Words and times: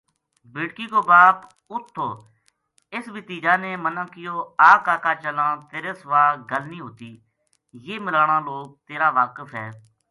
بیٹکی 0.53 0.85
کو 0.93 0.99
باپ 1.09 1.37
اُت 1.71 1.83
تھو 1.95 2.07
اِس 2.93 3.05
بھتیجا 3.13 3.53
نے 3.63 3.71
منا 3.83 4.03
کہیو 4.13 4.35
آ 4.69 4.71
کاکا 4.85 5.11
چلاں 5.23 5.51
تیرے 5.69 5.91
سو 5.99 6.07
ا 6.21 6.25
گل 6.49 6.63
نہیہ 6.71 6.83
ہوتی 6.85 7.11
یہ 7.85 7.95
ملاناں 8.05 8.41
لوک 8.47 8.67
تیر 8.85 9.01
ا 9.07 9.09
واقف 9.19 9.47
ہے۔ 9.59 9.67